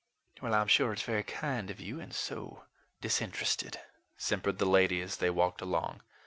[0.41, 2.65] "I'm sure it's very kind of you, and so
[3.01, 3.79] disinterested!"
[4.17, 6.01] simpered the lady as they walked along.